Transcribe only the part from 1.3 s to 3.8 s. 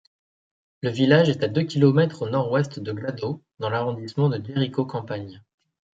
à deux kilomètres au nord-ouest de Gladau, dans